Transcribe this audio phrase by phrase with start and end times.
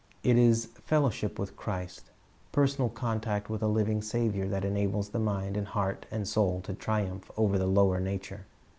[0.23, 2.09] It is fellowship with Christ,
[2.51, 6.73] personal contact with a living Saviour, that enables the mind and heart and soul to
[6.73, 8.47] triumph over the lower nature.